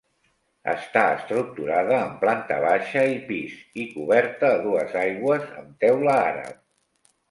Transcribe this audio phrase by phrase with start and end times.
[0.71, 3.55] Està estructurada en planta baixa i pis
[3.85, 6.63] i coberta a dues aigües amb teula àrab.